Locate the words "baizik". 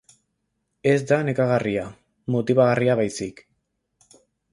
3.01-3.45